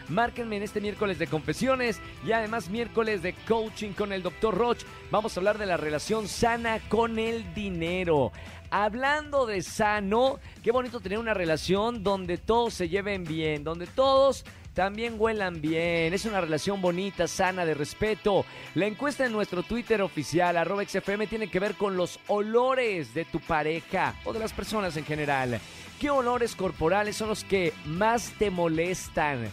[0.09, 4.55] Márquenme en este miércoles de confesiones y además miércoles de coaching con el Dr.
[4.55, 4.83] Roch.
[5.11, 8.33] Vamos a hablar de la relación sana con el dinero.
[8.71, 14.45] Hablando de sano, qué bonito tener una relación donde todos se lleven bien, donde todos
[14.77, 16.13] también huelan bien.
[16.13, 18.45] Es una relación bonita, sana, de respeto.
[18.75, 23.25] La encuesta en nuestro Twitter oficial, arroba XFM, tiene que ver con los olores de
[23.25, 25.59] tu pareja o de las personas en general.
[25.99, 29.51] ¿Qué olores corporales son los que más te molestan?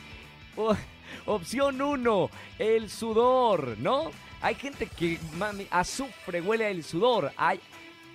[1.26, 4.12] Opción 1, el sudor, ¿no?
[4.42, 7.32] Hay gente que, mami, azufre, huele el sudor.
[7.38, 7.62] Hay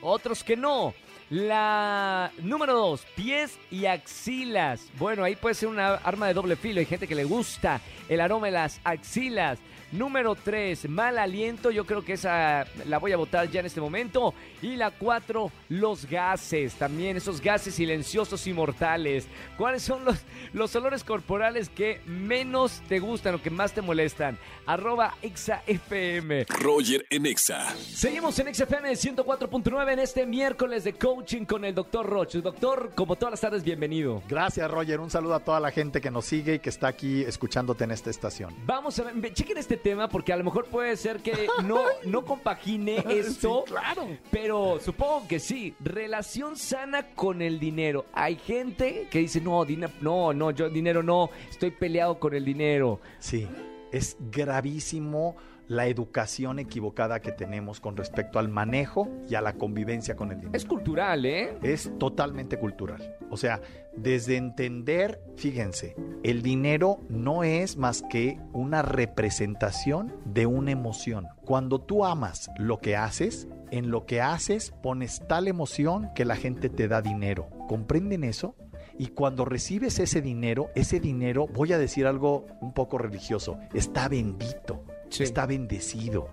[0.02, 0.92] otros que no.
[1.30, 4.88] La número dos, pies y axilas.
[4.98, 6.80] Bueno, ahí puede ser una arma de doble filo.
[6.80, 9.58] Hay gente que le gusta el aroma de las axilas.
[9.90, 11.70] Número tres, mal aliento.
[11.70, 14.34] Yo creo que esa la voy a votar ya en este momento.
[14.60, 16.74] Y la cuatro, los gases.
[16.74, 19.26] También esos gases silenciosos y mortales.
[19.56, 20.18] ¿Cuáles son los,
[20.52, 24.38] los olores corporales que menos te gustan o que más te molestan?
[24.66, 26.44] Arroba ExaFM.
[26.48, 27.74] Roger en Exa.
[27.76, 32.40] Seguimos en XFM 104.9 en este miércoles de coaching con el doctor Roche.
[32.40, 34.22] Doctor, como todas las tardes, bienvenido.
[34.28, 35.00] Gracias, Roger.
[35.00, 37.90] Un saludo a toda la gente que nos sigue y que está aquí escuchándote en
[37.90, 38.54] esta estación.
[38.64, 41.82] Vamos a ver, ve- chequen este tema porque a lo mejor puede ser que no,
[42.04, 43.64] no compagine esto.
[43.66, 44.06] Sí, claro.
[44.30, 45.74] Pero supongo que sí.
[45.80, 48.06] Relación sana con el dinero.
[48.12, 49.64] Hay gente que dice, no,
[50.00, 53.00] no, no, yo dinero no, estoy peleado con el dinero.
[53.18, 53.44] Sí,
[53.90, 55.34] es gravísimo
[55.68, 60.38] la educación equivocada que tenemos con respecto al manejo y a la convivencia con el
[60.38, 60.56] dinero.
[60.56, 61.56] Es cultural, ¿eh?
[61.62, 63.16] es totalmente cultural.
[63.30, 63.60] O sea,
[63.96, 71.26] desde entender, fíjense, el dinero no es más que una representación de una emoción.
[71.44, 76.36] Cuando tú amas lo que haces, en lo que haces pones tal emoción que la
[76.36, 77.50] gente te da dinero.
[77.68, 78.54] ¿Comprenden eso?
[78.98, 84.08] Y cuando recibes ese dinero, ese dinero, voy a decir algo un poco religioso, está
[84.08, 84.77] bendito,
[85.10, 85.22] Sí.
[85.22, 86.28] está bendecido,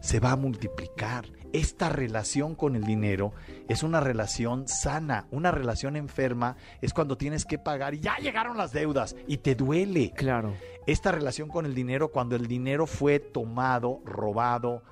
[0.00, 1.26] se va a multiplicar.
[1.52, 3.32] Esta relación con el dinero
[3.68, 8.56] es una relación sana, una relación enferma es cuando tienes que pagar y ya llegaron
[8.56, 10.10] las deudas y te duele.
[10.16, 10.52] Claro.
[10.86, 14.82] Esta relación con el dinero cuando el dinero fue tomado, robado,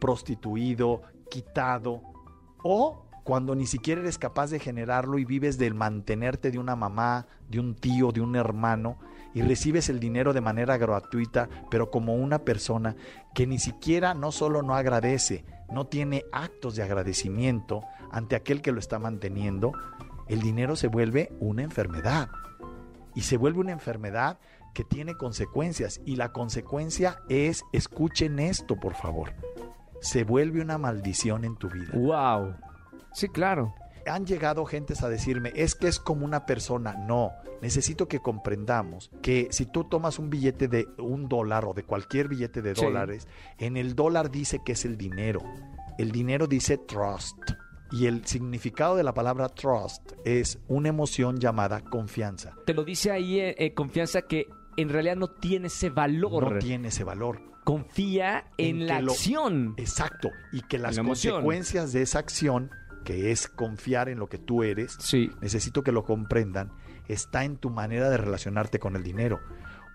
[0.00, 2.02] prostituido, quitado
[2.64, 7.26] o cuando ni siquiera eres capaz de generarlo y vives del mantenerte de una mamá,
[7.48, 8.98] de un tío, de un hermano
[9.34, 12.96] y recibes el dinero de manera gratuita, pero como una persona
[13.34, 18.72] que ni siquiera no solo no agradece, no tiene actos de agradecimiento ante aquel que
[18.72, 19.72] lo está manteniendo,
[20.28, 22.28] el dinero se vuelve una enfermedad.
[23.14, 24.38] Y se vuelve una enfermedad
[24.74, 26.00] que tiene consecuencias.
[26.04, 29.32] Y la consecuencia es, escuchen esto por favor,
[30.00, 31.90] se vuelve una maldición en tu vida.
[31.94, 32.54] Wow.
[33.12, 33.74] Sí, claro.
[34.06, 36.94] Han llegado gentes a decirme, es que es como una persona.
[36.94, 41.84] No, necesito que comprendamos que si tú tomas un billete de un dólar o de
[41.84, 42.84] cualquier billete de Sí.
[42.84, 43.28] dólares,
[43.58, 45.40] en el dólar dice que es el dinero.
[45.98, 47.36] El dinero dice trust.
[47.92, 52.54] Y el significado de la palabra trust es una emoción llamada confianza.
[52.64, 54.46] Te lo dice ahí eh, eh, confianza que
[54.76, 56.52] en realidad no tiene ese valor.
[56.54, 57.42] No tiene ese valor.
[57.64, 59.74] Confía en, En la lo- acción.
[59.76, 60.30] Exacto.
[60.52, 62.70] Y que las la consecuencias de esa acción,
[63.04, 65.30] que es confiar en lo que tú eres, Sí.
[65.40, 66.72] necesito que lo comprendan,
[67.08, 69.40] está en tu manera de relacionarte con el dinero.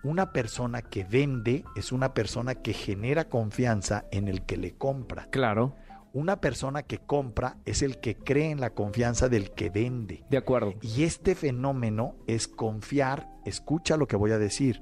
[0.02, 5.26] Una persona que vende es una persona que genera confianza en el que le compra.
[5.30, 5.74] Claro.
[6.12, 10.24] Una persona que compra es el que cree en la confianza del que vende.
[10.30, 10.74] De acuerdo.
[10.80, 14.80] Y este fenómeno es confiar, escucha lo que voy a decir,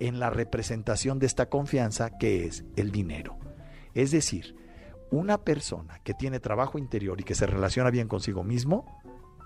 [0.00, 3.38] en la representación de esta confianza que es el dinero.
[3.94, 4.54] Es decir,
[5.10, 8.84] una persona que tiene trabajo interior y que se relaciona bien consigo mismo,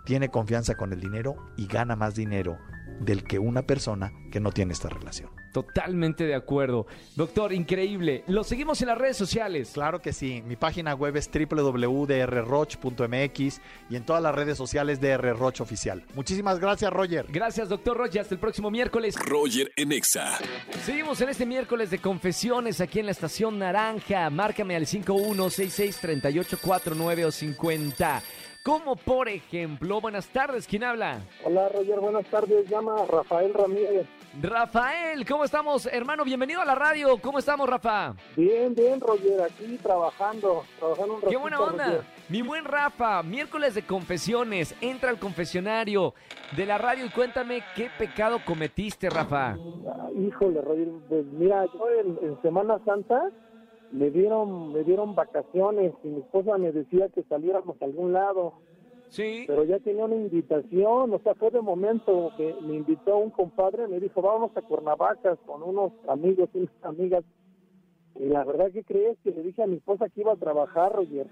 [0.04, 2.58] tiene confianza con el dinero y gana más dinero
[3.00, 5.30] del que una persona que no tiene esta relación.
[5.52, 6.86] Totalmente de acuerdo.
[7.16, 8.22] Doctor, increíble.
[8.28, 9.72] Lo seguimos en las redes sociales.
[9.74, 10.44] Claro que sí.
[10.46, 13.60] Mi página web es www.drroch.mx
[13.90, 16.04] y en todas las redes sociales DR Roch Oficial.
[16.14, 17.26] Muchísimas gracias, Roger.
[17.28, 18.20] Gracias, doctor Roger.
[18.20, 19.16] Hasta el próximo miércoles.
[19.16, 20.38] Roger en Exa.
[20.84, 24.30] Seguimos en este miércoles de confesiones aquí en la estación Naranja.
[24.30, 28.22] Márcame al 51663849 o 50.
[28.62, 31.20] Como por ejemplo, buenas tardes, ¿quién habla?
[31.44, 34.06] Hola Roger, buenas tardes, llama Rafael Ramírez.
[34.42, 35.86] Rafael, ¿cómo estamos?
[35.86, 37.16] Hermano, bienvenido a la radio.
[37.22, 38.14] ¿Cómo estamos, Rafa?
[38.36, 41.86] Bien, bien, Roger, aquí trabajando, trabajando un ¡Qué ratito, buena onda!
[41.86, 42.02] Roger.
[42.28, 44.74] Mi buen Rafa, miércoles de confesiones.
[44.82, 46.12] Entra al confesionario
[46.54, 49.52] de la radio y cuéntame qué pecado cometiste, Rafa.
[49.88, 53.30] Ah, Híjole, Roger, pues mira, yo en, en Semana Santa
[53.92, 58.54] me dieron, me dieron vacaciones y mi esposa me decía que saliéramos a algún lado,
[59.08, 59.44] Sí.
[59.48, 63.88] pero ya tenía una invitación, o sea, fue de momento que me invitó un compadre,
[63.88, 67.24] me dijo, vamos a Cuernavacas con unos amigos y unas amigas.
[68.16, 70.92] Y la verdad que crees que le dije a mi esposa que iba a trabajar,
[70.92, 71.26] Roger.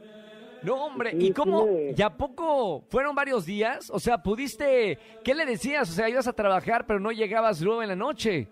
[0.64, 1.64] No, hombre, Sí, ¿y cómo?
[1.66, 3.90] sí me- ¿Y a poco fueron varios días?
[3.94, 4.99] O sea, ¿pudiste?
[5.22, 5.88] ¿Qué le decías?
[5.88, 8.49] O sea, ibas a trabajar, pero no llegabas luego en la noche.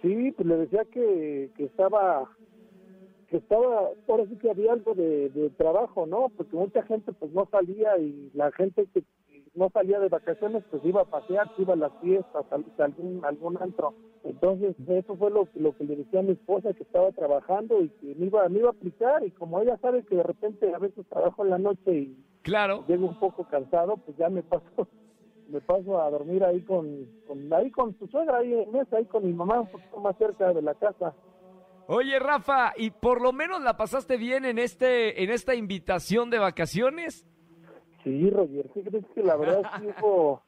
[0.00, 2.30] Sí, pues le decía que, que estaba,
[3.32, 6.28] que estaba, ahora sí que había algo de, de trabajo, ¿no?
[6.36, 9.02] Porque mucha gente pues no salía y la gente que
[9.54, 13.24] no salía de vacaciones pues iba a pasear, se iba a las fiestas, a, algún,
[13.24, 13.94] algún antro.
[14.22, 17.88] Entonces eso fue lo, lo que le decía a mi esposa que estaba trabajando y
[17.88, 20.78] que me iba, me iba a aplicar y como ella sabe que de repente a
[20.78, 22.84] veces trabajo en la noche y Claro.
[22.86, 24.64] llego un poco cansado, pues ya me paso
[25.48, 29.06] me paso a dormir ahí con, con ahí con su suegra ahí en mesa, ahí
[29.06, 31.14] con mi mamá un poquito más cerca de la casa.
[31.94, 36.38] Oye, Rafa, ¿y por lo menos la pasaste bien en este en esta invitación de
[36.38, 37.26] vacaciones?
[38.02, 39.62] Sí, Roger, ¿qué crees que la verdad
[40.00, 40.42] hubo,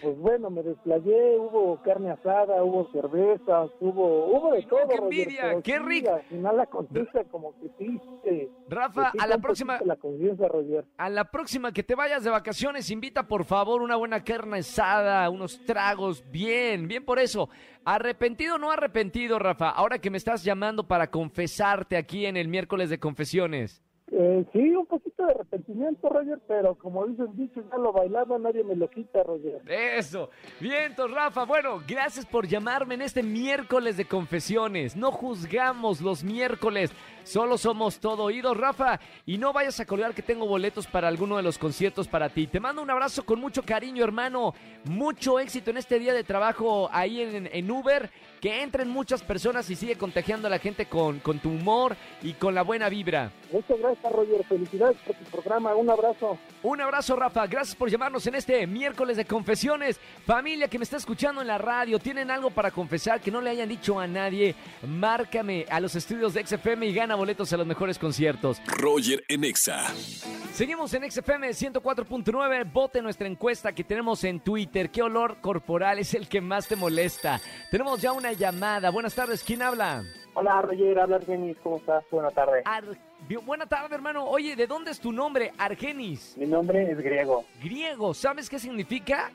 [0.00, 5.62] pues bueno, me desplayé, hubo carne asada, hubo cervezas, hubo, hubo de todo, qué envidia,
[5.62, 6.14] qué sí, rico.
[6.14, 9.96] Al final la conciencia como que sí, eh, Rafa, que sí a la próxima la
[9.96, 10.84] conciencia, Roger.
[10.96, 15.28] a la próxima que te vayas de vacaciones, invita por favor una buena carne asada,
[15.30, 17.48] unos tragos, bien, bien por eso.
[17.84, 22.48] Arrepentido o no arrepentido, Rafa, ahora que me estás llamando para confesarte aquí en el
[22.48, 23.83] miércoles de confesiones.
[24.16, 28.62] Eh, sí, un poquito de arrepentimiento, Roger, pero como dices, dicho, ya lo bailaba, nadie
[28.62, 29.60] me lo quita, Roger.
[29.66, 30.30] Eso.
[30.60, 31.44] Vientos, Rafa.
[31.44, 34.94] Bueno, gracias por llamarme en este miércoles de confesiones.
[34.94, 36.92] No juzgamos los miércoles.
[37.24, 39.00] Solo somos todo oídos, Rafa.
[39.26, 42.46] Y no vayas a colgar que tengo boletos para alguno de los conciertos para ti.
[42.46, 44.54] Te mando un abrazo con mucho cariño, hermano.
[44.84, 48.10] Mucho éxito en este día de trabajo ahí en, en Uber.
[48.40, 52.34] Que entren muchas personas y sigue contagiando a la gente con, con tu humor y
[52.34, 53.32] con la buena vibra.
[53.50, 54.44] Muchas gracias, Roger.
[54.44, 55.74] Felicidades por tu programa.
[55.74, 56.38] Un abrazo.
[56.62, 57.46] Un abrazo, Rafa.
[57.46, 59.98] Gracias por llamarnos en este miércoles de confesiones.
[60.26, 63.48] Familia que me está escuchando en la radio, ¿tienen algo para confesar que no le
[63.48, 64.54] hayan dicho a nadie?
[64.86, 68.60] Márcame a los estudios de XFM y gana boletos a los mejores conciertos.
[68.66, 69.86] Roger en Exa.
[70.52, 72.72] Seguimos en XFM 104.9.
[72.72, 74.90] Vote nuestra encuesta que tenemos en Twitter.
[74.90, 77.40] ¿Qué olor corporal es el que más te molesta?
[77.70, 78.90] Tenemos ya una llamada.
[78.90, 79.42] Buenas tardes.
[79.42, 80.04] ¿Quién habla?
[80.34, 80.98] Hola, Roger.
[81.00, 81.56] Habla Argenis.
[81.62, 82.04] ¿Cómo estás?
[82.10, 82.62] Buenas tardes.
[82.66, 82.84] Ar-
[83.46, 84.24] Buena tarde, hermano.
[84.26, 85.50] Oye, ¿de dónde es tu nombre?
[85.56, 86.36] Argenis.
[86.36, 87.44] Mi nombre es Griego.
[87.62, 88.12] Griego.
[88.12, 89.30] ¿Sabes qué significa?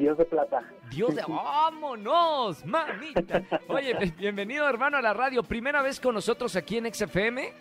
[0.00, 0.62] Dios de plata.
[0.90, 1.22] Dios de...
[1.28, 3.42] ¡Vámonos, mamita!
[3.68, 5.42] Oye, bi- bienvenido, hermano, a la radio.
[5.42, 7.52] ¿Primera vez con nosotros aquí en XFM?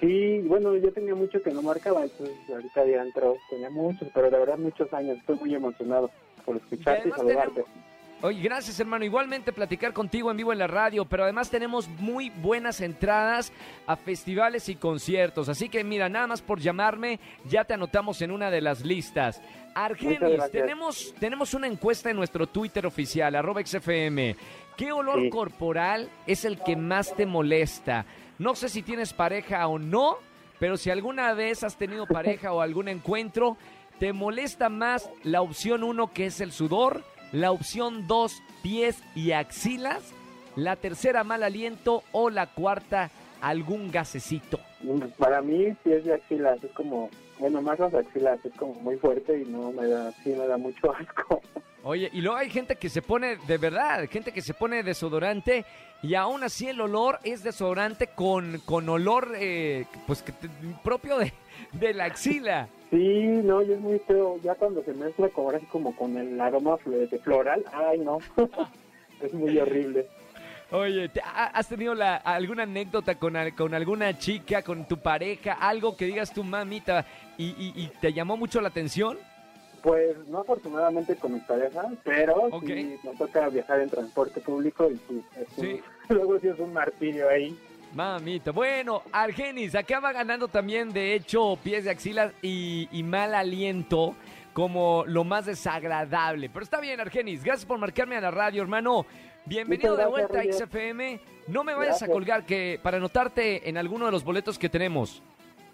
[0.00, 4.28] Sí, bueno, yo tenía mucho que no marcaba, entonces ahorita ya entró, tenía muchos, pero
[4.28, 6.10] de verdad muchos años, estoy muy emocionado
[6.44, 7.62] por escucharte y, saludarte.
[7.62, 9.04] tenemos- Oye, gracias, hermano.
[9.04, 13.52] Igualmente platicar contigo en vivo en la radio, pero además tenemos muy buenas entradas
[13.86, 15.50] a festivales y conciertos.
[15.50, 19.42] Así que mira, nada más por llamarme, ya te anotamos en una de las listas.
[19.74, 24.36] Argenis, tenemos, tenemos una encuesta en nuestro Twitter oficial, arroba XFM.
[24.76, 25.30] ¿Qué olor Sí.
[25.30, 28.06] corporal es el que más te molesta?
[28.38, 30.16] No sé si tienes pareja o no,
[30.58, 33.58] pero si alguna vez has tenido pareja o algún encuentro,
[33.98, 37.04] ¿te molesta más la opción 1 que es el sudor?
[37.34, 40.02] La opción 2, pies y axilas.
[40.56, 42.04] La tercera, mal aliento.
[42.12, 43.10] O la cuarta,
[43.40, 44.60] algún gasecito.
[45.18, 47.10] Para mí sí es de axilas, es como,
[47.40, 50.56] bueno, más las axilas, es como muy fuerte y no me da, sí me da
[50.58, 51.40] mucho asco.
[51.82, 55.64] Oye, y luego hay gente que se pone, de verdad, gente que se pone desodorante
[56.02, 60.48] y aún así el olor es desodorante con, con olor, eh, pues, que te-
[60.84, 61.32] propio de,
[61.72, 62.68] de la axila.
[62.94, 66.40] Sí, no, y es muy feo, ya cuando se mezcla ahora sí como con el
[66.40, 66.76] aroma
[67.24, 68.18] floral, ay no,
[69.20, 70.06] es muy horrible.
[70.70, 74.98] Oye, ¿te- ha- ¿has tenido la- alguna anécdota con, al- con alguna chica, con tu
[74.98, 77.04] pareja, algo que digas tu mamita
[77.36, 79.18] y, y- y te llamó mucho la atención?
[79.82, 82.64] Pues no afortunadamente con mi pareja, pero Ok.
[82.64, 85.80] sí nos toca viajar en transporte público y sí, es un- Sí.
[86.10, 87.58] luego sí es un martirio ahí.
[87.94, 88.50] Mamita.
[88.50, 94.16] Bueno, Argenis, acaba ganando también, de hecho, pies de axilas y, y mal aliento
[94.52, 96.48] como lo más desagradable.
[96.48, 97.44] Pero está bien, Argenis.
[97.44, 99.06] Gracias por marcarme a la radio, hermano.
[99.44, 100.44] Bienvenido de vuelta a.
[100.44, 101.20] XFM.
[101.48, 105.22] No me vayas a colgar que para anotarte en alguno de los boletos que tenemos.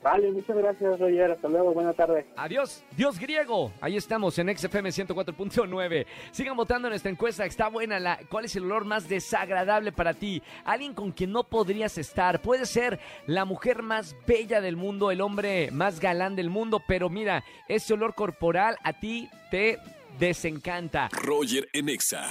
[0.02, 1.33] Vale, muchas gracias, Roger.
[1.33, 2.26] Hasta luego, buena tarde.
[2.37, 3.71] Adiós, Dios griego.
[3.83, 6.07] Ahí estamos en XFM 104.9.
[6.30, 7.45] Sigan votando en esta encuesta.
[7.45, 8.19] Está buena la.
[8.30, 10.42] ¿Cuál es el olor más desagradable para ti?
[10.64, 12.40] Alguien con quien no podrías estar.
[12.40, 17.11] Puede ser la mujer más bella del mundo, el hombre más galán del mundo, pero
[17.11, 19.78] mira, ese olor corporal a ti te
[20.19, 21.09] desencanta.
[21.12, 22.26] Roger en Exa.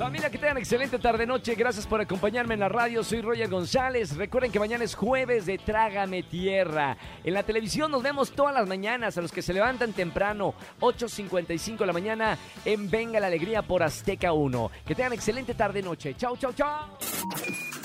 [0.00, 1.54] Familia, que tengan excelente tarde-noche.
[1.54, 3.04] Gracias por acompañarme en la radio.
[3.04, 4.16] Soy Roger González.
[4.16, 6.96] Recuerden que mañana es jueves de Trágame Tierra.
[7.22, 11.80] En la televisión nos vemos todas las mañanas a los que se levantan temprano, 8.55
[11.80, 14.70] de la mañana, en Venga la Alegría por Azteca 1.
[14.86, 16.14] Que tengan excelente tarde-noche.
[16.16, 16.96] Chau, chau, chau.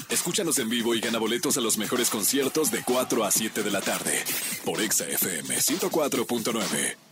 [0.09, 3.71] Escúchanos en vivo y gana boletos a los mejores conciertos de 4 a 7 de
[3.71, 4.23] la tarde
[4.63, 7.04] por Exa FM 104.9.